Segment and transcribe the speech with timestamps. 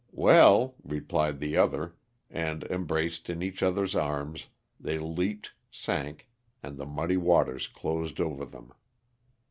[0.11, 1.93] '"Well," replied the other,
[2.27, 4.47] and, embraced in each other's arms,
[4.79, 6.27] they leaped, sank,
[6.63, 8.73] and the muddy waters closed over them.